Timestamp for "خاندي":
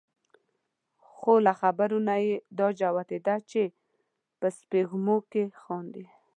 5.61-6.05